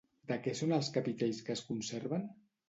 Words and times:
De 0.29 0.37
què 0.45 0.53
són 0.59 0.73
els 0.77 0.89
capitells 0.95 1.43
que 1.51 1.55
es 1.57 1.63
conserven? 1.69 2.25